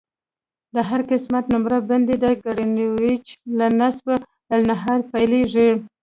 د 0.75 0.77
هر 0.89 1.01
قسمت 1.11 1.45
نمره 1.53 1.79
بندي 1.89 2.15
د 2.23 2.25
ګرینویچ 2.43 3.25
له 3.57 3.67
نصف 3.79 4.05
النهار 4.55 4.99
پیلیږي 5.11 5.69